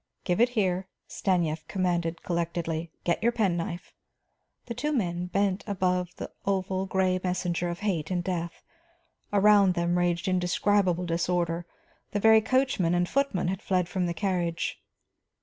"Give 0.23 0.41
it 0.41 0.49
here," 0.57 0.87
Stanief 1.07 1.67
commanded 1.67 2.23
collectedly. 2.23 2.89
"Get 3.03 3.21
your 3.21 3.31
penknife." 3.31 3.93
The 4.65 4.73
two 4.73 4.91
men 4.91 5.27
bent 5.27 5.63
above 5.67 6.15
the 6.15 6.31
oval, 6.43 6.87
gray 6.87 7.19
messenger 7.23 7.69
of 7.69 7.81
hate 7.81 8.09
and 8.09 8.23
death. 8.23 8.63
Around 9.31 9.75
them 9.75 9.99
raged 9.99 10.27
indescribable 10.27 11.05
disorder; 11.05 11.67
the 12.13 12.19
very 12.19 12.41
coachman 12.41 12.95
and 12.95 13.07
footmen 13.07 13.47
had 13.49 13.61
fled 13.61 13.87
from 13.87 14.07
the 14.07 14.13
carriage. 14.15 14.81